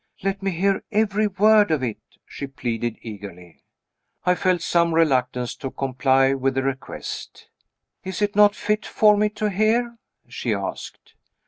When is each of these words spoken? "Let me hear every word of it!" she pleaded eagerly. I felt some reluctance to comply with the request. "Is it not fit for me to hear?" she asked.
"Let 0.23 0.41
me 0.41 0.49
hear 0.49 0.83
every 0.91 1.27
word 1.27 1.69
of 1.69 1.83
it!" 1.83 1.99
she 2.25 2.47
pleaded 2.47 2.97
eagerly. 3.03 3.61
I 4.25 4.33
felt 4.33 4.63
some 4.63 4.95
reluctance 4.95 5.53
to 5.57 5.69
comply 5.69 6.33
with 6.33 6.55
the 6.55 6.63
request. 6.63 7.49
"Is 8.03 8.19
it 8.19 8.35
not 8.35 8.55
fit 8.55 8.83
for 8.83 9.15
me 9.15 9.29
to 9.29 9.51
hear?" 9.51 9.99
she 10.27 10.55
asked. 10.55 11.13